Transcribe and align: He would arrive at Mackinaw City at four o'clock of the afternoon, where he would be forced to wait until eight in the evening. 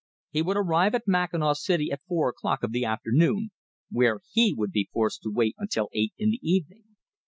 He 0.31 0.41
would 0.41 0.57
arrive 0.57 0.95
at 0.95 1.07
Mackinaw 1.07 1.53
City 1.53 1.91
at 1.91 2.01
four 2.07 2.27
o'clock 2.29 2.63
of 2.63 2.71
the 2.71 2.83
afternoon, 2.83 3.51
where 3.91 4.21
he 4.31 4.51
would 4.51 4.71
be 4.71 4.89
forced 4.91 5.21
to 5.21 5.31
wait 5.31 5.53
until 5.59 5.89
eight 5.93 6.13
in 6.17 6.31
the 6.31 6.39
evening. 6.41 6.95